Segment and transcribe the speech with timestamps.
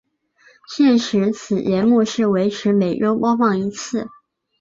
[0.67, 4.07] 现时此节目是维持每周播放一次。